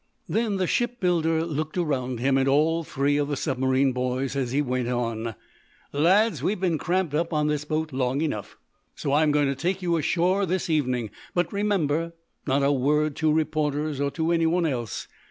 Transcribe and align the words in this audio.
Then 0.27 0.57
time 0.57 0.65
shipbuilder 0.65 1.45
looked 1.45 1.77
around 1.77 2.19
him, 2.19 2.35
at 2.39 2.47
all 2.47 2.83
three 2.83 3.17
of 3.17 3.27
the 3.27 3.37
submarine 3.37 3.91
boys, 3.93 4.35
as 4.35 4.51
he 4.51 4.59
went 4.59 4.87
on: 4.87 5.35
"Lads, 5.93 6.41
we've 6.41 6.59
been 6.59 6.79
cramped 6.79 7.13
up 7.13 7.31
on 7.31 7.45
this 7.45 7.65
boat 7.65 7.93
long 7.93 8.21
enough, 8.21 8.57
so 8.95 9.13
I'm 9.13 9.29
going 9.31 9.45
to 9.45 9.53
take 9.55 9.83
you 9.83 9.97
ashore 9.97 10.47
this 10.47 10.71
evening. 10.71 11.11
But 11.35 11.53
remember 11.53 12.13
not 12.47 12.63
a 12.63 12.71
word 12.71 13.15
to 13.17 13.31
reporters, 13.31 14.01
or 14.01 14.09
to 14.09 14.31
anyone 14.31 14.65
else. 14.65 15.07